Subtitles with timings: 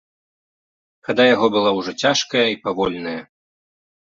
[1.09, 3.17] Хада яго была ўжо цяжкая і павольная.